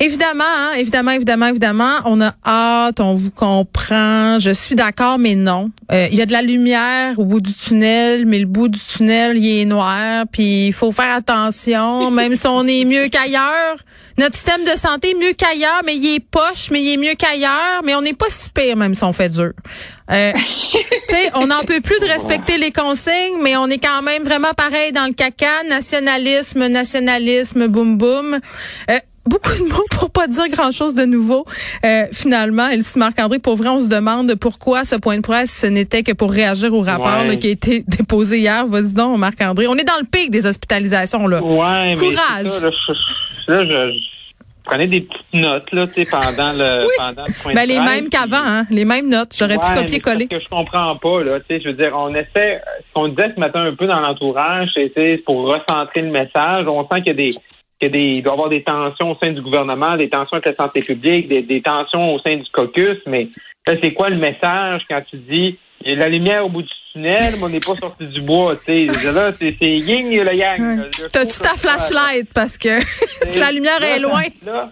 [0.00, 4.38] Évidemment, hein, évidemment, évidemment, évidemment, on a hâte, on vous comprend.
[4.38, 5.70] Je suis d'accord, mais non.
[5.92, 8.80] Euh, Il y a de la lumière au bout du tunnel, mais le bout du
[8.80, 10.24] tunnel, il est noir.
[10.30, 13.76] Puis il faut faire attention, même si on est mieux qu'ailleurs.
[14.16, 17.14] Notre système de santé est mieux qu'ailleurs, mais il est poche, mais il est mieux
[17.16, 17.82] qu'ailleurs.
[17.84, 19.52] Mais on n'est pas si pire, même si on fait dur.
[20.10, 20.32] Euh,
[20.72, 24.22] tu sais, on n'en peut plus de respecter les consignes, mais on est quand même
[24.22, 25.64] vraiment pareil dans le caca.
[25.68, 28.38] Nationalisme, nationalisme, boum boum.
[28.90, 31.44] Euh, beaucoup de mots pour pas dire grand chose de nouveau.
[31.84, 35.66] Euh, finalement, Elsie Marc-André, pour vrai, on se demande pourquoi ce point de presse, ce
[35.66, 37.28] n'était que pour réagir au rapport Ouais.
[37.28, 38.66] là, qui a été déposé hier.
[38.66, 39.66] Vas-y donc, Marc-André.
[39.66, 41.42] On est dans le pic des hospitalisations, là.
[41.42, 42.46] Ouais, mais Courage.
[42.46, 46.80] ça, là, je, là, je- je prenais des petites notes là, tu sais, pendant le
[46.86, 46.92] Oui.
[46.96, 48.64] pendant le point Ben, de les presse, mêmes puis- qu'avant, hein?
[48.70, 49.34] Les mêmes notes.
[49.38, 50.26] J'aurais pu Ouais, copier-coller.
[50.26, 53.30] que je comprends pas là, tu sais, je veux dire, on essaie ce qu'on disait
[53.34, 57.10] ce matin un peu dans l'entourage, c'est pour recentrer le message, on sent qu'il y
[57.10, 57.30] a des
[57.80, 60.46] qu'il des, il doit y avoir des tensions au sein du gouvernement, des tensions avec
[60.46, 63.28] la santé publique, des, des tensions au sein du caucus, mais
[63.66, 66.62] là, c'est quoi le message quand tu dis il y a la lumière au bout
[66.62, 69.12] du tunnel, mais on n'est pas sorti du bois, tu sais.
[69.12, 70.78] Là, c'est yin et le yang.
[70.78, 70.88] Ouais.
[71.12, 72.32] T'as-tu ta flashlight?
[72.32, 72.78] Parce que
[73.38, 74.22] la lumière Là, est loin?
[74.46, 74.70] Là,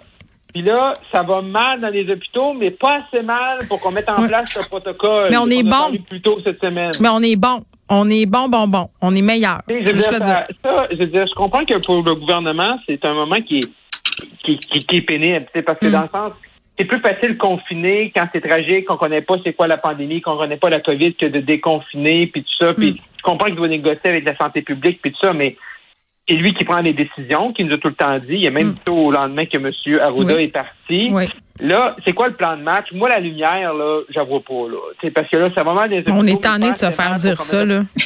[0.55, 4.09] puis là, ça va mal dans les hôpitaux, mais pas assez mal pour qu'on mette
[4.09, 4.29] en Ouais.
[4.29, 5.29] place ce protocole.
[5.31, 5.93] Mais on est bon.
[6.09, 6.93] plus tôt cette semaine.
[7.01, 7.63] Mais on est bon.
[7.89, 8.89] On est bon, bon, bon.
[9.01, 9.61] On est meilleur.
[9.69, 10.47] Je veux dire, ça,
[10.91, 13.69] je veux dire, je comprends que pour le gouvernement, c'est un moment qui est,
[14.45, 15.93] qui, qui, qui est pénible, parce que Mm.
[15.93, 16.33] dans le sens,
[16.79, 20.21] c'est plus facile de confiner quand c'est tragique, qu'on connaît pas c'est quoi la pandémie,
[20.23, 22.73] qu'on connaît pas la COVID, que de déconfiner, puis tout ça.
[22.73, 22.77] Mm.
[22.77, 25.57] Puis je comprends qu'il doit négocier avec la santé publique, puis tout ça, mais
[26.29, 28.29] c'est lui qui prend les décisions, qui nous a tout le temps dit.
[28.35, 28.91] Il y a même Mm.
[28.91, 29.71] au lendemain que M.
[30.01, 30.45] Arruda Oui.
[30.45, 31.09] est parti.
[31.11, 31.25] Oui.
[31.63, 32.89] Là, c'est quoi le plan de match?
[32.91, 35.11] Moi, la lumière, là, j'en vois pas, là.
[35.15, 37.83] Parce que là, c'est vraiment des On est tanné de se faire dire ça, là.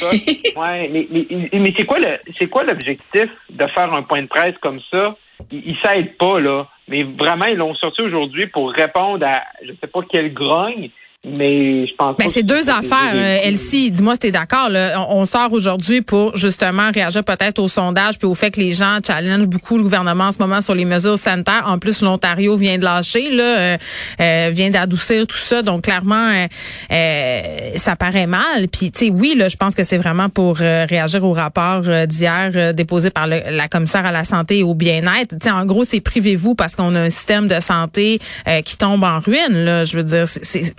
[0.55, 4.27] Ouais, mais, mais, mais c'est quoi le, c'est quoi l'objectif de faire un point de
[4.27, 5.15] presse comme ça?
[5.51, 6.67] Ils, ils s'aident pas, là.
[6.87, 10.91] Mais vraiment, ils l'ont sorti aujourd'hui pour répondre à, je sais pas quelle grogne,
[11.35, 13.13] mais je pense Ben, c'est deux affaires.
[13.15, 14.69] Euh, Elsie, dis-moi si t'es d'accord.
[14.71, 18.73] On, on sort aujourd'hui pour justement réagir peut-être au sondage puis au fait que les
[18.73, 21.63] gens challengent beaucoup le gouvernement en ce moment sur les mesures sanitaires.
[21.67, 23.77] En plus, l'Ontario vient de lâcher, là, euh,
[24.21, 25.61] euh, vient d'adoucir tout ça.
[25.61, 26.47] Donc clairement, euh,
[26.91, 27.41] euh,
[27.75, 28.67] ça paraît mal.
[28.71, 32.73] Puis tu sais, oui, là, je pense que c'est vraiment pour réagir au rapport d'hier
[32.73, 35.31] déposé par le- la commissaire à la santé et au bien-être.
[35.31, 38.77] Tu sais, en gros, c'est privez-vous parce qu'on a un système de santé euh, qui
[38.77, 39.65] tombe en ruine.
[39.65, 40.73] Là, je veux dire, c'est-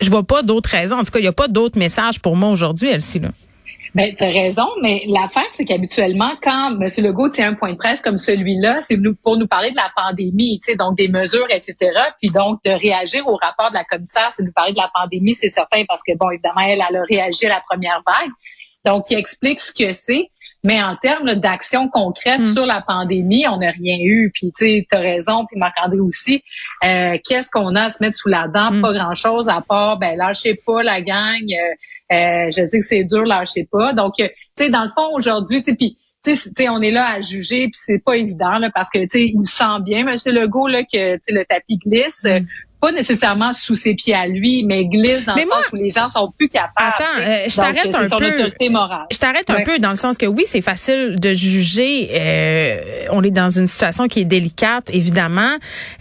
[0.00, 0.96] je vois pas d'autres raisons.
[0.96, 3.20] En tout cas, il y a pas d'autres messages pour moi aujourd'hui, Elsie.
[3.20, 3.28] Là.
[3.96, 6.86] Ben, t'as raison, mais l'affaire, c'est qu'habituellement, quand M.
[6.98, 10.60] Legault tient un point de presse comme celui-là, c'est pour nous parler de la pandémie,
[10.62, 11.74] tu donc des mesures, etc.
[12.20, 15.34] Puis donc, de réagir au rapport de la commissaire, c'est nous parler de la pandémie,
[15.34, 18.30] c'est certain, parce que, bon, évidemment, elle, elle a réagi à la première vague.
[18.84, 20.30] Donc, il explique ce que c'est.
[20.66, 22.52] Mais en termes d'action concrète Mm.
[22.54, 24.30] sur la pandémie, on n'a rien eu.
[24.34, 26.42] Puis tu t'as raison, puis Marc-André aussi.
[26.84, 28.72] Euh, Qu'est-ce qu'on a à se mettre sous la dent?
[28.72, 28.80] Mm.
[28.82, 31.40] Pas grand-chose à part, ben lâchez pas la gang.
[31.50, 33.92] Euh, euh, je sais que c'est dur, lâchez pas.
[33.92, 36.68] Donc, euh, tu sais, dans le fond, aujourd'hui, tu sais, puis tu sais, tu sais,
[36.68, 39.38] on est là à juger, puis c'est pas évident là, parce que tu sais, il
[39.38, 42.24] me sent bien, Monsieur Legault, là, que tu sais, le tapis glisse.
[42.24, 42.40] euh,
[42.80, 45.76] Pas nécessairement sous ses pieds à lui, mais glisse dans Mais le moi- sens où
[45.76, 46.72] les gens sont plus capables.
[46.76, 48.26] Attends, euh, je t'arrête un son peu.
[48.28, 49.06] autorité morale.
[49.10, 52.10] Je t'arrête un peu dans le sens que oui, c'est facile de juger.
[52.12, 55.52] euh, on est dans une situation qui est délicate, évidemment.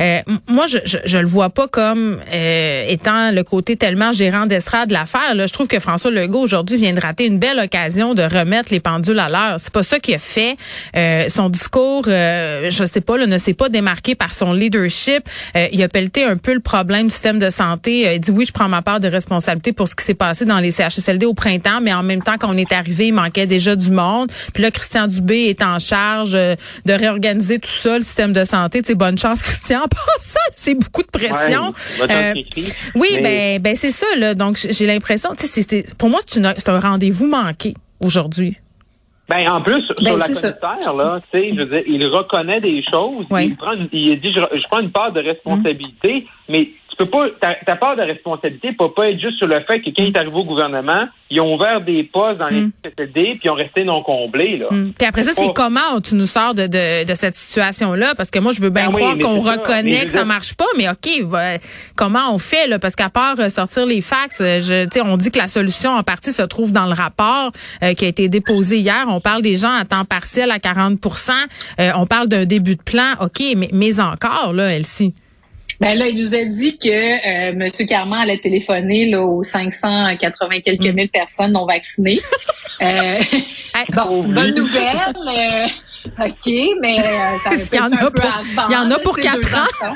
[0.02, 4.46] Euh, moi, je, je, je le vois pas comme euh, étant le côté tellement gérant
[4.46, 5.34] d'estrade de l'affaire.
[5.34, 8.72] Là, je trouve que François Legault aujourd'hui vient de rater une belle occasion de remettre
[8.74, 9.56] les pendules à l'heure.
[9.60, 10.58] C'est pas ça qu'il a fait.
[10.96, 15.24] Euh, son discours, euh, je sais pas, là, ne s'est pas démarqué par son leadership.
[15.56, 18.08] Euh, il a pelleté un peu le problème du système de santé.
[18.08, 20.46] Euh, il dit oui, je prends ma part de responsabilité pour ce qui s'est passé
[20.46, 23.46] dans les CHSLD au printemps, mais en même temps, quand on est arrivé, il manquait
[23.46, 24.32] déjà du monde.
[24.54, 26.56] Puis là, Christian Dubé est en charge euh,
[26.86, 28.82] de réorganiser tout ça, le système de santé.
[28.82, 29.82] Tu sais, bonne chance, Christian.
[29.84, 31.74] En passant, c'est beaucoup de pression.
[32.02, 32.34] Ouais, Euh,
[32.96, 34.34] oui, Mais- ben, ben c'est ça là.
[34.34, 35.30] Donc j'ai l'impression,
[35.98, 38.58] pour moi c'est un rendez-vous manqué aujourd'hui.
[39.28, 40.52] Ben, en plus, sur Ben, la c'est ça.
[40.54, 43.26] commissaire, là, tu sais, je veux dire, il reconnaît des choses.
[43.32, 43.46] Oui.
[43.48, 47.10] Il prend, une- il dit, je, je prends une part de responsabilité, mais tu peux
[47.10, 50.04] pas, ta, ta part de responsabilité peut pas être juste sur le fait que quand
[50.04, 52.72] il est arrivé au gouvernement, ils ont ouvert des postes dans les Mm.
[52.84, 54.68] CCD puis ils ont resté non comblés, là.
[54.72, 54.94] Mm.
[54.98, 58.16] Puis après ça, c'est pas- comment tu nous sors de, de, de cette situation-là?
[58.16, 59.52] Parce que moi, je veux bien Ben croire qu'on ça.
[59.54, 61.58] Reconnaît que ça dire- marche pas, mais OK, va-
[61.96, 62.68] comment on fait?
[62.68, 62.80] Là?
[62.80, 65.48] Parce qu'à part euh, sortir les fax, euh, je, tu sais, on dit que la
[65.48, 67.52] solution en partie se trouve dans le rapport
[67.84, 69.06] euh, qui a été déposé hier.
[69.10, 71.32] On parle des gens à temps partiel à 40%
[71.80, 73.14] euh, On parle d'un début de plan.
[73.22, 75.14] OK, mais, mais encore, là, Elsie.
[75.80, 77.70] Ben là, il nous a dit que euh, M.
[77.88, 80.92] Carman allait téléphoner là, aux 580 quelques Mm.
[80.94, 82.20] mille personnes non vaccinées.
[82.82, 83.20] euh,
[83.94, 84.98] bon, c'est une bonne nouvelle.
[85.28, 85.68] euh,
[86.26, 88.26] OK, mais ça Il y en a pour,
[88.70, 89.94] il y en a pour quatre ans.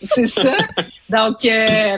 [0.00, 0.56] C'est ça.
[1.10, 1.36] Donc,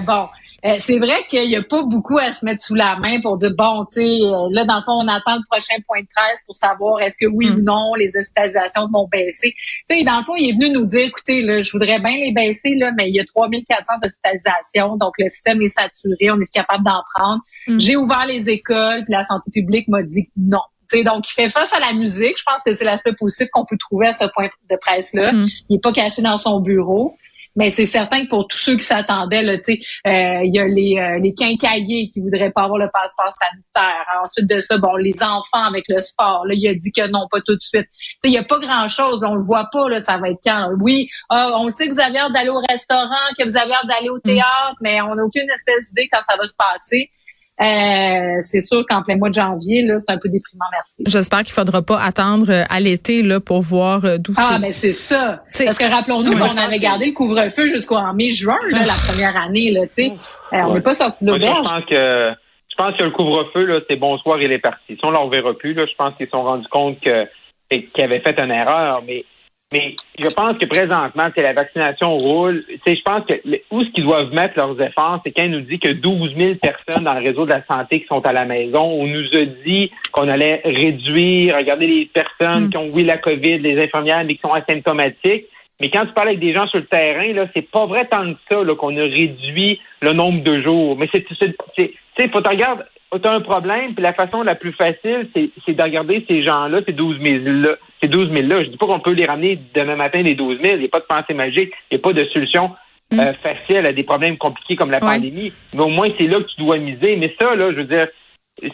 [0.07, 0.27] bon,
[0.67, 3.37] euh, c'est vrai qu'il n'y a pas beaucoup à se mettre sous la main pour
[3.37, 6.09] dire, bon, tu sais, euh, là, dans le fond, on attend le prochain point de
[6.15, 7.65] presse pour savoir est-ce que oui ou mm.
[7.65, 9.55] non, les hospitalisations vont baisser.
[9.91, 12.17] Tu sais, dans le fond, il est venu nous dire, écoutez, là, je voudrais bien
[12.17, 16.41] les baisser, là, mais il y a 3400 hospitalisations, donc le système est saturé, on
[16.41, 17.43] est capable d'en prendre.
[17.67, 17.79] Mm.
[17.79, 20.63] J'ai ouvert les écoles, puis la santé publique m'a dit non.
[20.91, 22.39] sais, donc, il fait face à la musique.
[22.39, 25.31] Je pense que c'est l'aspect positif qu'on peut trouver à ce point de presse-là.
[25.31, 25.49] Mm.
[25.69, 27.17] Il n'est pas caché dans son bureau.
[27.57, 30.67] Mais c'est certain que pour tous ceux qui s'attendaient, là, tu euh, il y a
[30.67, 34.05] les, euh, les quincaillers qui voudraient pas avoir le passeport sanitaire.
[34.23, 37.27] Ensuite de ça, bon, les enfants avec le sport, là, il a dit que non,
[37.31, 37.87] pas tout de suite.
[38.25, 40.71] Il y a pas grand-chose, on le voit pas, là, ça va être quand?
[40.81, 43.87] Oui, ah, on sait que vous avez hâte d'aller au restaurant, que vous avez hâte
[43.87, 44.23] d'aller au mm.
[44.23, 47.11] théâtre, mais on n'a aucune espèce d'idée quand ça va se passer.
[47.63, 51.05] Euh, c'est sûr qu'en plein mois de janvier, là, c'est un peu déprimant, merci.
[51.07, 54.73] J'espère qu'il faudra pas attendre euh, à l'été là pour voir euh, d'où Ah, mais
[54.73, 55.43] c'est ça.
[55.65, 59.87] Parce que rappelons-nous qu'on avait gardé le couvre-feu jusqu'en mai-juin, là, la première année, là,
[59.87, 60.13] tu sais.
[60.53, 61.65] on n'est pas sorti de l'auberge.
[61.65, 62.31] Je pense que
[62.71, 64.97] je pense que le couvre-feu, là, c'est bonsoir, il est parti.
[64.97, 67.25] Si on ne le reverra plus, là, je pense qu'ils se sont rendus compte que
[67.71, 69.25] qu'ils avaient fait une erreur, mais
[69.75, 72.63] mais je pense que présentement, c'est la vaccination roule.
[72.69, 73.35] je pense que
[73.73, 76.55] où ce qu'ils doivent mettre leurs efforts, c'est quand ils nous dit que 12 000
[76.63, 78.79] personnes dans le réseau de la santé qui sont à la maison.
[78.85, 82.71] On nous a dit qu'on allait réduire, regarder les personnes mm.
[82.71, 85.47] qui ont oui la COVID, les infirmières, mais qui sont asymptomatiques.
[85.81, 88.33] Mais quand tu parles avec des gens sur le terrain, là, c'est pas vrai tant
[88.33, 90.97] que ça qu'on a réduit le nombre de jours.
[90.97, 92.85] Mais c'est, tu sais, faut te regarder
[93.19, 96.81] tu as un problème, puis la façon la plus facile, c'est de regarder ces gens-là,
[96.87, 97.77] ces 12 000-là.
[98.03, 100.77] Ces 12 000-là, je dis pas qu'on peut les ramener demain matin, les 12 000.
[100.77, 101.73] Il n'y a pas de pensée magique.
[101.91, 102.71] Il n'y a pas de solution
[103.13, 103.21] mm.
[103.21, 105.53] euh, facile à des problèmes compliqués comme la pandémie.
[105.73, 107.17] Mais au moins, c'est là que tu dois miser.
[107.17, 108.09] Mais ça, là, je veux dire,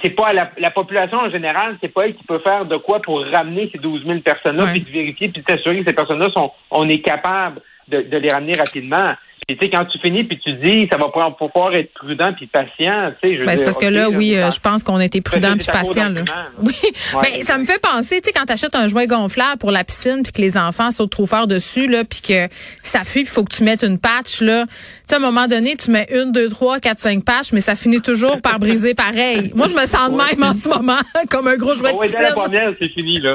[0.02, 3.24] c'est pas la, population en général, c'est pas elle qui peut faire de quoi pour
[3.24, 6.52] ramener ces 12 000 personnes-là, puis de vérifier, puis de s'assurer que ces personnes-là sont,
[6.70, 9.14] on est capable de, de les ramener rapidement.
[9.48, 11.92] Et tu sais, quand tu finis puis tu dis, ça va prendre, pour pouvoir être
[11.94, 14.82] prudent puis patient, tu sais, je ben, C'est parce que là, oui, euh, je pense
[14.82, 16.08] qu'on a été prudent puis patient.
[16.10, 16.48] Là.
[16.62, 16.74] Oui,
[17.14, 19.82] ben, ça me fait penser, tu sais, quand tu achètes un jouet gonflable pour la
[19.82, 23.26] piscine puis que les enfants sautent trop fort dessus, là, puis que ça fuit, il
[23.26, 24.66] faut que tu mettes une patch, là.
[24.66, 24.72] Tu
[25.08, 27.74] sais, à un moment donné, tu mets une, deux, trois, quatre, cinq patches, mais ça
[27.74, 29.50] finit toujours par briser pareil.
[29.54, 31.00] Moi, je me sens de même en ce moment,
[31.30, 32.22] comme un gros jouet de piscine.
[32.22, 33.34] la première, c'est fini, là.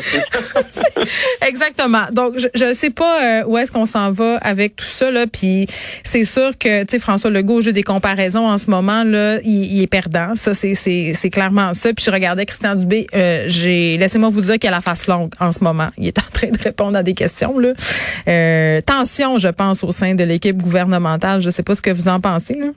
[1.42, 2.06] Exactement.
[2.12, 5.26] Donc, je, je sais pas euh, où est-ce qu'on s'en va avec tout ça, là,
[5.28, 5.68] puis
[6.04, 9.40] c'est sûr que tu sais, François Legault, au jeu des comparaisons en ce moment, là,
[9.44, 10.36] il, est perdant.
[10.36, 11.94] Ça, c'est, c'est, c'est clairement ça.
[11.94, 15.32] Puis je regardais Christian Dubé, euh, j'ai, laissez-moi vous dire qu'il a la face longue
[15.40, 15.88] en ce moment.
[15.98, 17.74] Il est en train de répondre à des questions, là.
[18.28, 21.42] Euh, tension, je pense, au sein de l'équipe gouvernementale.
[21.42, 22.68] Je sais pas ce que vous en pensez, là.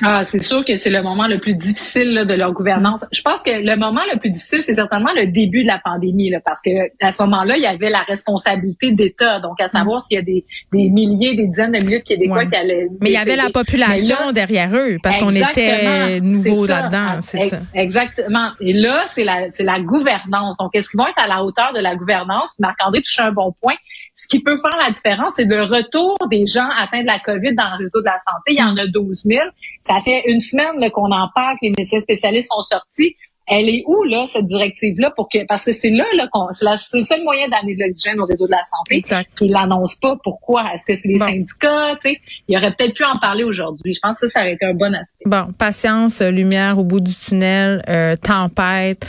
[0.00, 3.04] Ah, c'est sûr que c'est le moment le plus difficile de leur gouvernance.
[3.12, 6.30] Je pense que le moment le plus difficile, c'est certainement le début de la pandémie,
[6.30, 9.98] là, parce que à ce moment-là, il y avait la responsabilité d'État, donc à savoir
[9.98, 10.00] mm.
[10.00, 12.88] s'il y a des, des, milliers, des dizaines de milliers de Québécois qui allaient.
[13.00, 17.58] Mais il y avait la population derrière eux, parce qu'on était nouveaux là-dedans, c'est ça.
[17.74, 18.50] Exactement.
[18.60, 20.56] Et là, c'est la, c'est la gouvernance.
[20.58, 22.54] Donc, est-ce qu'ils vont être à la hauteur de la gouvernance?
[22.58, 23.74] Marc-André touche un bon point.
[24.22, 27.56] Ce qui peut faire la différence, c'est le retour des gens atteints de la COVID
[27.56, 28.52] dans le réseau de la santé.
[28.52, 29.42] Il y en a 12 000.
[29.82, 33.16] Ça fait une semaine qu'on en parle, que les médecins spécialistes sont sortis.
[33.48, 36.64] Elle est où, là, cette directive-là, pour que, parce que c'est là, là, qu'on, c'est,
[36.64, 38.98] le seul moyen d'amener de l'oxygène au réseau de la santé.
[38.98, 39.28] Exact.
[39.40, 40.16] Ils l'annoncent pas.
[40.22, 40.72] Pourquoi?
[40.72, 42.20] Est-ce que c'est les syndicats, tu sais?
[42.46, 43.92] Il aurait peut-être pu en parler aujourd'hui.
[43.92, 45.24] Je pense que ça, ça aurait été un bon aspect.
[45.26, 49.04] Bon, patience, lumière au bout du tunnel, euh, tempête,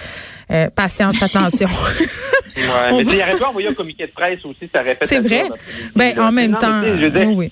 [0.52, 1.68] euh, patience, attention.
[2.56, 5.20] Ouais, mais il aurait pu envoyer un communiqué de presse aussi, ça aurait fait C'est
[5.20, 5.50] vrai.
[5.96, 6.82] Ben, en même temps.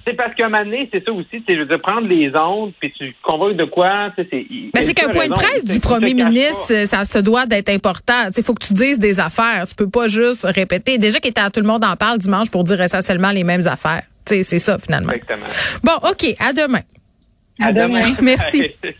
[0.05, 2.31] C'est parce qu'à un moment donné, c'est ça aussi, c'est, je veux dire, prendre les
[2.35, 4.45] ondes, puis tu convoques de quoi, tu sais, c'est.
[4.73, 8.29] Ben, c'est qu'un point de presse du premier ministre, ça se doit d'être important.
[8.35, 9.65] Il faut que tu dises des affaires.
[9.67, 10.97] Tu peux pas juste répéter.
[10.97, 13.65] Déjà qu'il était à tout le monde en parle dimanche pour dire essentiellement les mêmes
[13.67, 14.03] affaires.
[14.25, 15.13] c'est ça, finalement.
[15.13, 15.45] Exactement.
[15.83, 16.35] Bon, OK.
[16.39, 16.81] À demain.
[17.59, 18.13] À, demain.
[18.21, 18.71] Merci.